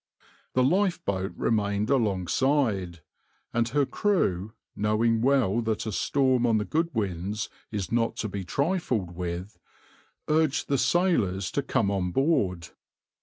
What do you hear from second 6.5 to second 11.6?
the Goodwins is not to be trifled with, urged the sailors